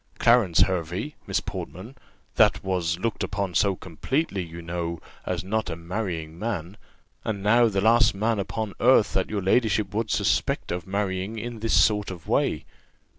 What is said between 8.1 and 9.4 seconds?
man upon earth that